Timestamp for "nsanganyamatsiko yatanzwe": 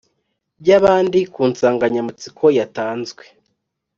1.51-3.23